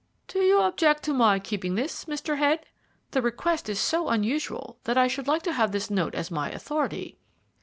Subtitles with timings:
[0.27, 2.39] "Do you object to my keeping this, Mr.
[2.39, 2.65] Head?
[3.11, 6.49] The request is so unusual, that I should like to have this note as my
[6.49, 7.19] authority."